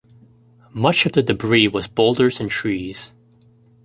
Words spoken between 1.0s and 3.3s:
of the debris was boulders and trees.